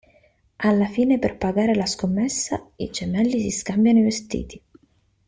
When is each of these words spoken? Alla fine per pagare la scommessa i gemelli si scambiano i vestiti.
Alla 0.57 0.87
fine 0.87 1.19
per 1.19 1.37
pagare 1.37 1.75
la 1.75 1.85
scommessa 1.85 2.59
i 2.77 2.89
gemelli 2.89 3.39
si 3.39 3.51
scambiano 3.51 3.99
i 3.99 4.03
vestiti. 4.05 4.59